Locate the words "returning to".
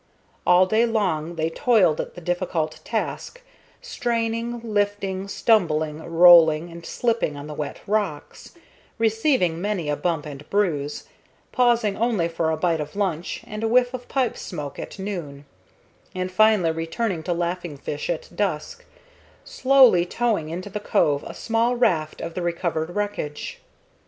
16.71-17.31